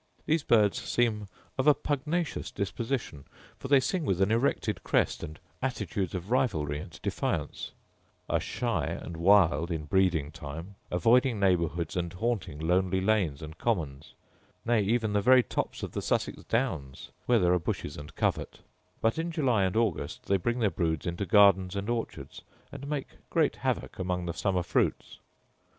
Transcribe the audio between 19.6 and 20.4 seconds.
and August they